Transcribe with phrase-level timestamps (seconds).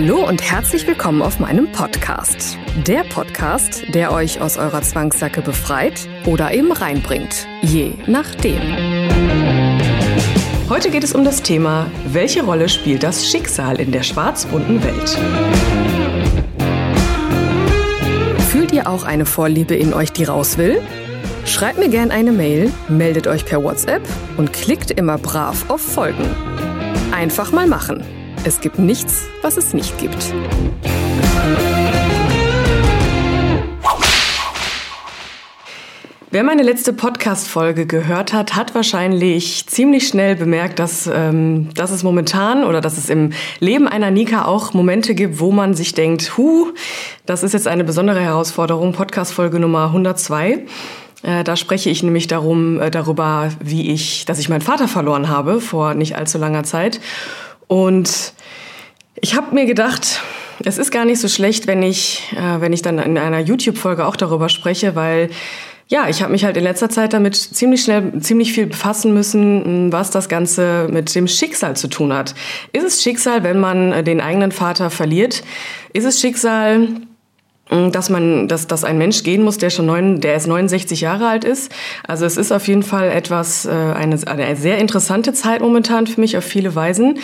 [0.00, 2.56] Hallo und herzlich willkommen auf meinem Podcast.
[2.86, 7.48] Der Podcast, der euch aus eurer Zwangssacke befreit oder eben reinbringt.
[7.62, 8.60] Je nachdem.
[10.68, 15.18] Heute geht es um das Thema, welche Rolle spielt das Schicksal in der schwarz-bunten Welt?
[18.52, 20.80] Fühlt ihr auch eine Vorliebe in euch, die raus will?
[21.44, 24.02] Schreibt mir gern eine Mail, meldet euch per WhatsApp
[24.36, 26.30] und klickt immer brav auf Folgen.
[27.10, 28.04] Einfach mal machen.
[28.44, 30.32] Es gibt nichts, was es nicht gibt.
[36.30, 42.02] Wer meine letzte Podcast-Folge gehört hat, hat wahrscheinlich ziemlich schnell bemerkt, dass, ähm, dass es
[42.02, 46.36] momentan oder dass es im Leben einer Nika auch Momente gibt, wo man sich denkt,
[46.36, 46.68] hu,
[47.26, 50.66] das ist jetzt eine besondere Herausforderung, Podcast-Folge Nummer 102.
[51.22, 55.28] Äh, da spreche ich nämlich darum, äh, darüber, wie ich, dass ich meinen Vater verloren
[55.28, 57.00] habe vor nicht allzu langer Zeit.
[57.68, 58.32] Und
[59.20, 60.22] ich habe mir gedacht,
[60.64, 64.06] es ist gar nicht so schlecht, wenn ich, äh, wenn ich dann in einer YouTube-Folge
[64.06, 65.30] auch darüber spreche, weil
[65.90, 69.90] ja, ich habe mich halt in letzter Zeit damit ziemlich schnell, ziemlich viel befassen müssen,
[69.90, 72.34] was das Ganze mit dem Schicksal zu tun hat.
[72.72, 75.42] Ist es Schicksal, wenn man äh, den eigenen Vater verliert?
[75.94, 76.88] Ist es Schicksal,
[77.70, 81.28] dass man, dass, dass ein Mensch gehen muss, der schon neun, der erst 69 Jahre
[81.28, 81.72] alt ist.
[82.06, 86.20] Also es ist auf jeden Fall etwas, äh, eine, eine sehr interessante Zeit momentan für
[86.20, 87.18] mich auf viele Weisen.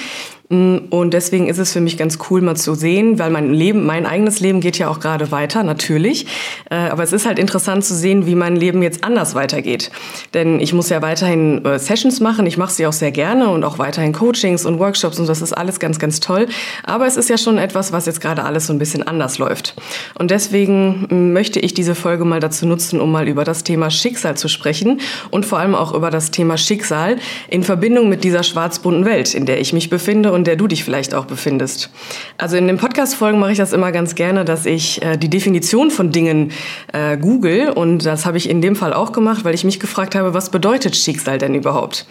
[0.50, 4.05] Und deswegen ist es für mich ganz cool, mal zu sehen, weil mein Leben, mein
[4.05, 6.27] eigenes Leben geht ja auch gerade weiter, natürlich.
[6.71, 9.91] Äh, aber es ist halt interessant zu sehen, wie mein Leben jetzt anders weitergeht.
[10.34, 12.47] Denn ich muss ja weiterhin äh, Sessions machen.
[12.47, 15.55] Ich mache sie auch sehr gerne und auch weiterhin Coachings und Workshops und das ist
[15.55, 16.47] alles ganz, ganz toll.
[16.82, 19.75] Aber es ist ja schon etwas, was jetzt gerade alles so ein bisschen anders läuft.
[20.19, 24.37] Und deswegen möchte ich diese Folge mal dazu nutzen, um mal über das Thema Schicksal
[24.37, 25.00] zu sprechen
[25.31, 27.16] und vor allem auch über das Thema Schicksal
[27.49, 30.84] in Verbindung mit dieser schwarz-bunten Welt, in der ich mich befinde und der du dich
[30.84, 31.91] vielleicht auch befindest.
[32.37, 35.91] Also in den Podcast-Folgen mache ich das immer ganz gerne, dass ich äh, die Definition
[35.91, 36.53] von Dingen
[36.93, 40.15] äh, google und das habe ich in dem Fall auch gemacht, weil ich mich gefragt
[40.15, 42.06] habe, was bedeutet Schicksal denn überhaupt?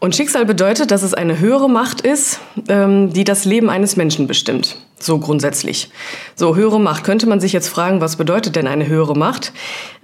[0.00, 4.26] Und Schicksal bedeutet, dass es eine höhere Macht ist, ähm, die das Leben eines Menschen
[4.26, 4.78] bestimmt.
[5.00, 5.90] So grundsätzlich.
[6.34, 7.04] So, höhere Macht.
[7.04, 9.52] Könnte man sich jetzt fragen, was bedeutet denn eine höhere Macht?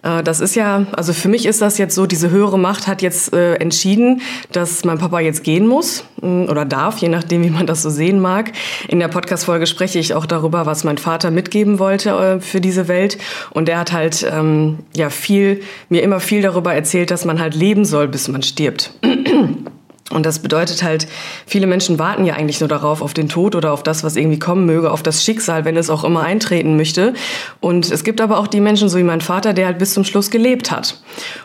[0.02, 3.02] Äh, das ist ja, also für mich ist das jetzt so, diese höhere Macht hat
[3.02, 4.22] jetzt äh, entschieden,
[4.52, 7.90] dass mein Papa jetzt gehen muss mh, oder darf, je nachdem, wie man das so
[7.90, 8.52] sehen mag.
[8.86, 12.86] In der Podcast-Folge spreche ich auch darüber, was mein Vater mitgeben wollte äh, für diese
[12.86, 13.18] Welt.
[13.50, 17.56] Und er hat halt, ähm, ja, viel, mir immer viel darüber erzählt, dass man halt
[17.56, 18.92] leben soll, bis man stirbt.
[20.10, 21.06] Und das bedeutet halt,
[21.46, 24.38] viele Menschen warten ja eigentlich nur darauf, auf den Tod oder auf das, was irgendwie
[24.38, 27.14] kommen möge, auf das Schicksal, wenn es auch immer eintreten möchte.
[27.60, 30.04] Und es gibt aber auch die Menschen, so wie mein Vater, der halt bis zum
[30.04, 31.02] Schluss gelebt hat.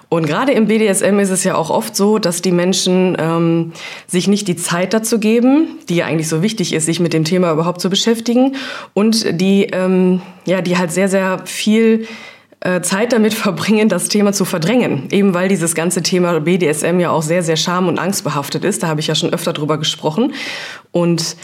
[0.09, 3.71] Und gerade im BDSM ist es ja auch oft so, dass die Menschen ähm,
[4.07, 7.23] sich nicht die Zeit dazu geben, die ja eigentlich so wichtig ist, sich mit dem
[7.23, 8.57] Thema überhaupt zu beschäftigen.
[8.93, 12.07] Und die, ähm, ja, die halt sehr, sehr viel
[12.81, 15.07] Zeit damit verbringen, das Thema zu verdrängen.
[15.11, 18.83] Eben weil dieses ganze Thema BDSM ja auch sehr, sehr scham- und angstbehaftet ist.
[18.83, 20.33] Da habe ich ja schon öfter drüber gesprochen.
[20.91, 21.37] Und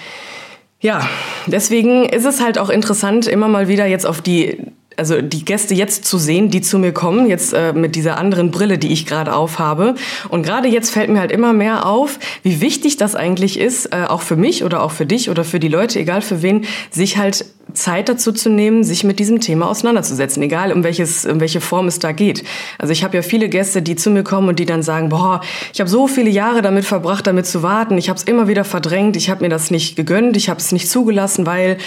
[0.81, 1.08] ja,
[1.48, 4.58] deswegen ist es halt auch interessant, immer mal wieder jetzt auf die
[4.98, 8.52] also die Gäste jetzt zu sehen, die zu mir kommen, jetzt äh, mit dieser anderen
[8.52, 9.96] Brille, die ich gerade aufhabe.
[10.30, 14.06] Und gerade jetzt fällt mir halt immer mehr auf, wie wichtig das eigentlich ist, äh,
[14.08, 17.18] auch für mich oder auch für dich oder für die Leute, egal für wen, sich
[17.18, 21.62] halt Zeit dazu zu nehmen, sich mit diesem Thema auseinanderzusetzen, egal um welches, um welche
[21.62, 22.44] Form es da geht.
[22.78, 25.42] Also ich habe ja viele Gäste, die zu mir kommen und die dann sagen, boah,
[25.74, 28.63] ich habe so viele Jahre damit verbracht, damit zu warten, ich habe es immer wieder
[28.63, 31.78] verdrängt, ich habe mir das nicht gegönnt, ich habe es nicht zugelassen, weil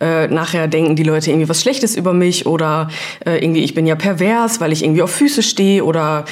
[0.00, 2.88] äh, nachher denken die Leute irgendwie was Schlechtes über mich oder
[3.24, 6.24] äh, irgendwie ich bin ja pervers, weil ich irgendwie auf Füße stehe oder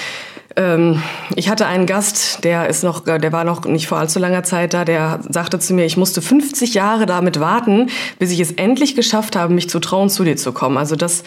[0.56, 1.02] ähm,
[1.34, 4.74] ich hatte einen Gast, der ist noch, der war noch nicht vor allzu langer Zeit
[4.74, 8.96] da, der sagte zu mir, ich musste 50 Jahre damit warten, bis ich es endlich
[8.96, 10.78] geschafft habe, mich zu trauen, zu dir zu kommen.
[10.78, 11.24] Also das,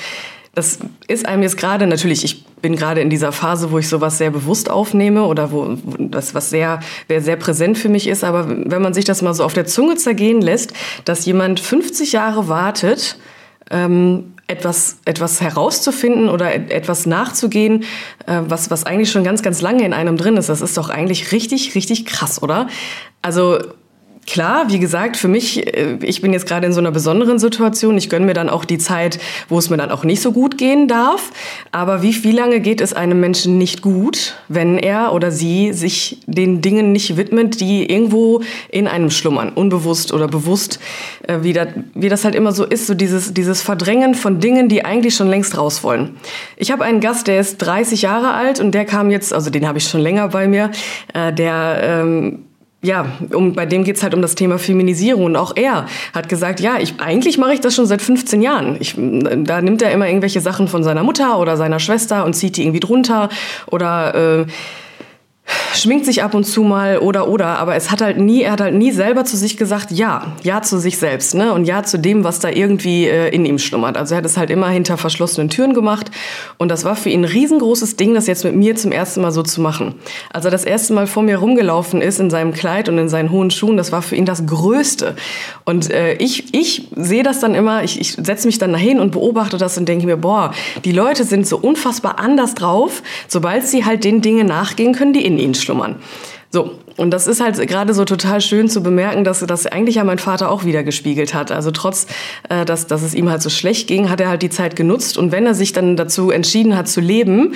[0.55, 4.17] das ist einem jetzt gerade natürlich, ich bin gerade in dieser Phase, wo ich sowas
[4.17, 8.23] sehr bewusst aufnehme oder wo, das was sehr, sehr präsent für mich ist.
[8.23, 10.73] Aber wenn man sich das mal so auf der Zunge zergehen lässt,
[11.05, 13.17] dass jemand 50 Jahre wartet,
[13.69, 17.83] ähm, etwas, etwas herauszufinden oder etwas nachzugehen,
[18.25, 20.49] äh, was, was eigentlich schon ganz, ganz lange in einem drin ist.
[20.49, 22.67] Das ist doch eigentlich richtig, richtig krass, oder?
[23.21, 23.59] Also
[24.29, 27.97] Klar, wie gesagt, für mich, äh, ich bin jetzt gerade in so einer besonderen Situation.
[27.97, 30.59] Ich gönne mir dann auch die Zeit, wo es mir dann auch nicht so gut
[30.59, 31.31] gehen darf.
[31.71, 36.19] Aber wie, wie lange geht es einem Menschen nicht gut, wenn er oder sie sich
[36.27, 40.79] den Dingen nicht widmet, die irgendwo in einem schlummern, unbewusst oder bewusst,
[41.27, 44.69] äh, wie, das, wie das halt immer so ist, so dieses, dieses Verdrängen von Dingen,
[44.69, 46.17] die eigentlich schon längst raus wollen.
[46.55, 49.67] Ich habe einen Gast, der ist 30 Jahre alt und der kam jetzt, also den
[49.67, 50.69] habe ich schon länger bei mir,
[51.15, 52.43] äh, der ähm,
[52.81, 55.25] ja, um, bei dem geht's halt um das Thema Feminisierung.
[55.25, 58.77] Und auch er hat gesagt, ja, ich, eigentlich mache ich das schon seit 15 Jahren.
[58.79, 62.55] Ich, da nimmt er immer irgendwelche Sachen von seiner Mutter oder seiner Schwester und zieht
[62.55, 63.29] die irgendwie drunter
[63.67, 64.45] oder äh,
[65.73, 68.61] schminkt sich ab und zu mal oder oder, aber es hat halt nie, er hat
[68.61, 71.53] halt nie selber zu sich gesagt, ja, ja zu sich selbst, ne?
[71.53, 73.97] Und ja zu dem, was da irgendwie äh, in ihm schlummert.
[73.97, 76.11] Also er hat es halt immer hinter verschlossenen Türen gemacht
[76.57, 79.31] und das war für ihn ein riesengroßes Ding, das jetzt mit mir zum ersten Mal
[79.31, 79.95] so zu machen.
[80.31, 83.31] Als er das erste Mal vor mir rumgelaufen ist in seinem Kleid und in seinen
[83.31, 85.15] hohen Schuhen, das war für ihn das Größte.
[85.65, 89.11] Und äh, ich, ich sehe das dann immer, ich, ich setze mich dann dahin und
[89.11, 90.53] beobachte das und denke mir, boah,
[90.85, 95.25] die Leute sind so unfassbar anders drauf, sobald sie halt den Dingen nachgehen können, die
[95.25, 95.95] in ihnen schlummern.
[96.51, 100.03] So, und das ist halt gerade so total schön zu bemerken, dass das eigentlich ja
[100.03, 101.51] mein Vater auch wieder gespiegelt hat.
[101.51, 102.07] Also trotz,
[102.49, 105.17] äh, dass, dass es ihm halt so schlecht ging, hat er halt die Zeit genutzt.
[105.17, 107.53] Und wenn er sich dann dazu entschieden hat zu leben,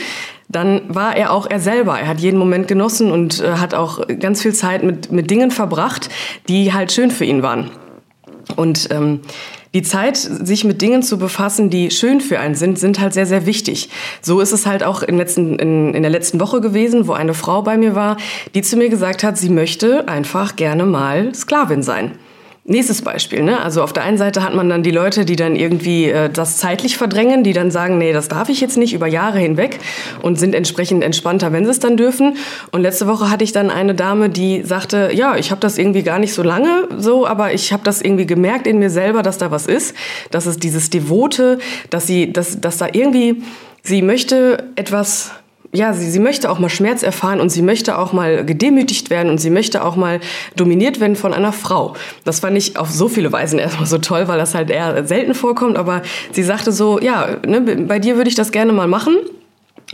[0.48, 2.00] dann war er auch er selber.
[2.00, 5.50] Er hat jeden Moment genossen und äh, hat auch ganz viel Zeit mit, mit Dingen
[5.50, 6.10] verbracht,
[6.48, 7.72] die halt schön für ihn waren.
[8.56, 9.22] Und ähm,
[9.74, 13.26] die Zeit, sich mit Dingen zu befassen, die schön für einen sind, sind halt sehr,
[13.26, 13.90] sehr wichtig.
[14.22, 17.34] So ist es halt auch in, letzten, in, in der letzten Woche gewesen, wo eine
[17.34, 18.18] Frau bei mir war,
[18.54, 22.12] die zu mir gesagt hat, sie möchte einfach gerne mal Sklavin sein.
[22.66, 23.62] Nächstes Beispiel, ne?
[23.62, 26.56] Also auf der einen Seite hat man dann die Leute, die dann irgendwie äh, das
[26.56, 29.82] zeitlich verdrängen, die dann sagen, nee, das darf ich jetzt nicht über Jahre hinweg
[30.22, 32.38] und sind entsprechend entspannter, wenn sie es dann dürfen.
[32.72, 36.04] Und letzte Woche hatte ich dann eine Dame, die sagte, ja, ich habe das irgendwie
[36.04, 39.38] gar nicht so lange so, aber ich habe das irgendwie gemerkt in mir selber, dass
[39.38, 39.94] da was ist,
[40.32, 41.60] dass es dieses Devote,
[41.90, 43.44] dass sie, dass, dass da irgendwie
[43.82, 45.32] sie möchte etwas
[45.74, 49.30] ja, sie, sie möchte auch mal Schmerz erfahren und sie möchte auch mal gedemütigt werden
[49.30, 50.20] und sie möchte auch mal
[50.56, 51.96] dominiert werden von einer Frau.
[52.24, 55.34] Das fand ich auf so viele Weisen erstmal so toll, weil das halt eher selten
[55.34, 55.78] vorkommt.
[55.78, 59.18] Aber sie sagte so, ja, ne, bei dir würde ich das gerne mal machen.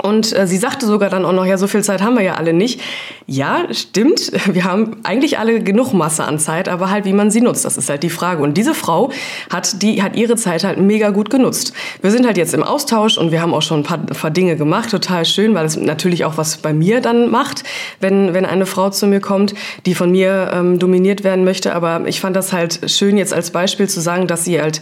[0.01, 2.35] Und äh, sie sagte sogar dann auch noch, ja, so viel Zeit haben wir ja
[2.35, 2.81] alle nicht.
[3.25, 4.31] Ja, stimmt.
[4.53, 7.77] Wir haben eigentlich alle genug Masse an Zeit, aber halt, wie man sie nutzt, das
[7.77, 8.41] ist halt die Frage.
[8.41, 9.11] Und diese Frau
[9.49, 11.73] hat, die, hat ihre Zeit halt mega gut genutzt.
[12.01, 14.31] Wir sind halt jetzt im Austausch und wir haben auch schon ein paar, ein paar
[14.31, 14.89] Dinge gemacht.
[14.89, 17.63] Total schön, weil es natürlich auch was bei mir dann macht,
[17.99, 19.53] wenn, wenn eine Frau zu mir kommt,
[19.85, 21.75] die von mir ähm, dominiert werden möchte.
[21.75, 24.81] Aber ich fand das halt schön, jetzt als Beispiel zu sagen, dass sie halt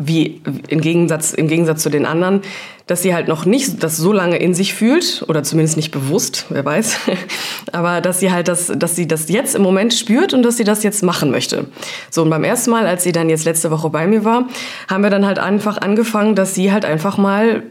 [0.00, 2.40] wie im Gegensatz, im Gegensatz zu den anderen,
[2.86, 6.46] dass sie halt noch nicht das so lange in sich fühlt oder zumindest nicht bewusst,
[6.48, 6.96] wer weiß,
[7.72, 10.64] aber dass sie halt das, dass sie das jetzt im Moment spürt und dass sie
[10.64, 11.66] das jetzt machen möchte.
[12.10, 14.48] So und beim ersten Mal, als sie dann jetzt letzte Woche bei mir war,
[14.88, 17.62] haben wir dann halt einfach angefangen, dass sie halt einfach mal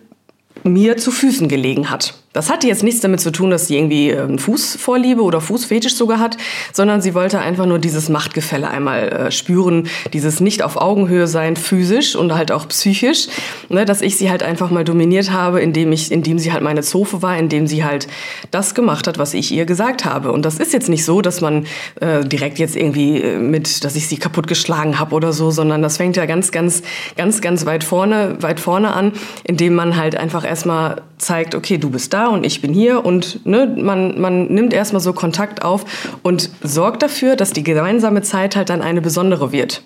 [0.64, 2.14] mir zu Füßen gelegen hat.
[2.32, 6.20] Das hatte jetzt nichts damit zu tun, dass sie irgendwie ähm, Fußvorliebe oder Fußfetisch sogar
[6.20, 6.38] hat,
[6.72, 11.56] sondern sie wollte einfach nur dieses Machtgefälle einmal äh, spüren, dieses nicht auf Augenhöhe sein,
[11.56, 13.30] physisch und halt auch psychisch,
[13.70, 16.84] ne, dass ich sie halt einfach mal dominiert habe, indem ich, indem sie halt meine
[16.84, 18.08] Zofe war, indem sie halt
[18.52, 20.32] das gemacht hat, was ich ihr gesagt habe.
[20.32, 21.66] Und das ist jetzt nicht so, dass man
[22.00, 25.82] äh, direkt jetzt irgendwie äh, mit, dass ich sie kaputt geschlagen habe oder so, sondern
[25.82, 26.84] das fängt ja ganz, ganz,
[27.18, 29.14] ganz, ganz weit vorne, weit vorne an,
[29.46, 33.46] indem man halt einfach erstmal zeigt, okay, du bist da und ich bin hier und
[33.46, 35.86] ne, man, man nimmt erstmal so Kontakt auf
[36.24, 39.84] und sorgt dafür, dass die gemeinsame Zeit halt dann eine besondere wird.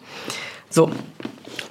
[0.70, 0.90] So,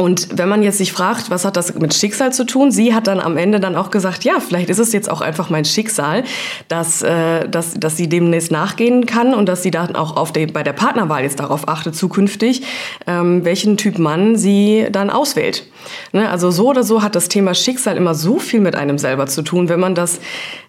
[0.03, 2.73] und wenn man jetzt sich fragt, was hat das mit Schicksal zu tun?
[2.73, 5.49] Sie hat dann am Ende dann auch gesagt, ja, vielleicht ist es jetzt auch einfach
[5.49, 6.25] mein Schicksal,
[6.67, 10.49] dass, äh, dass, dass sie demnächst nachgehen kann und dass sie dann auch auf der,
[10.49, 12.63] bei der Partnerwahl jetzt darauf achtet, zukünftig,
[13.07, 15.67] ähm, welchen Typ Mann sie dann auswählt.
[16.13, 16.29] Ne?
[16.29, 19.43] Also so oder so hat das Thema Schicksal immer so viel mit einem selber zu
[19.43, 20.19] tun, wenn man das,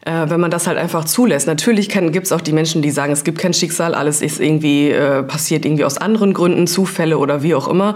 [0.06, 1.48] äh, wenn man das halt einfach zulässt.
[1.48, 4.90] Natürlich gibt es auch die Menschen, die sagen, es gibt kein Schicksal, alles ist irgendwie
[4.90, 7.96] äh, passiert irgendwie aus anderen Gründen, Zufälle oder wie auch immer.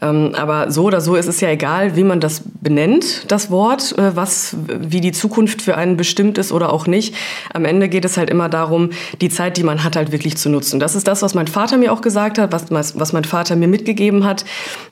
[0.00, 3.96] Ähm, aber so oder so ist es ja egal, wie man das benennt, das Wort,
[3.98, 7.14] äh, was, wie die Zukunft für einen bestimmt ist oder auch nicht.
[7.52, 8.90] Am Ende geht es halt immer darum,
[9.20, 10.80] die Zeit, die man hat, halt wirklich zu nutzen.
[10.80, 13.68] Das ist das, was mein Vater mir auch gesagt hat, was, was mein Vater mir
[13.68, 14.44] mitgegeben hat.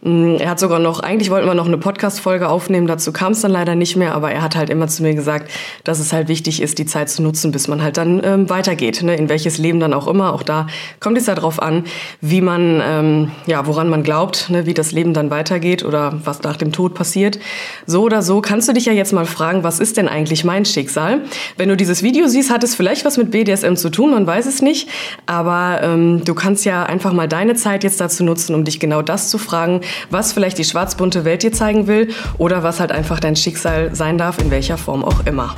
[0.03, 2.87] Mm, er hat sogar noch, eigentlich wollten wir noch eine Podcast-Folge aufnehmen.
[2.87, 5.51] Dazu kam es dann leider nicht mehr, aber er hat halt immer zu mir gesagt,
[5.85, 9.03] dass es halt wichtig ist, die Zeit zu nutzen, bis man halt dann ähm, weitergeht.
[9.03, 9.17] Ne?
[9.17, 10.33] In welches Leben dann auch immer.
[10.33, 10.67] Auch da
[11.01, 11.85] kommt es ja drauf an,
[12.21, 14.67] wie man, ähm, ja, woran man glaubt, ne?
[14.67, 17.39] wie das Leben dann weitergeht oder was nach dem Tod passiert.
[17.87, 20.65] So oder so kannst du dich ja jetzt mal fragen, was ist denn eigentlich mein
[20.65, 21.23] Schicksal?
[21.57, 24.47] Wenn du dieses Video siehst, hat es vielleicht was mit BDSM zu tun, man weiß
[24.47, 24.89] es nicht.
[25.27, 29.03] Aber ähm, du kannst ja einfach mal deine Zeit jetzt dazu nutzen, um dich genau
[29.03, 33.21] das zu fragen, was vielleicht die schwarzbunte Welt dir zeigen will oder was halt einfach
[33.21, 35.55] dein Schicksal sein darf, in welcher Form auch immer.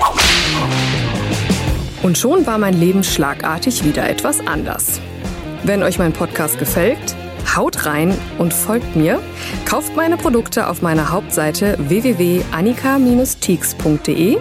[2.03, 5.01] Und schon war mein Leben schlagartig wieder etwas anders.
[5.63, 7.15] Wenn euch mein Podcast gefällt,
[7.55, 9.21] haut rein und folgt mir.
[9.65, 14.39] Kauft meine Produkte auf meiner Hauptseite www.annika-teaks.de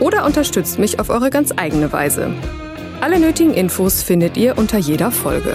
[0.00, 2.32] oder unterstützt mich auf eure ganz eigene Weise.
[3.00, 5.54] Alle nötigen Infos findet ihr unter jeder Folge.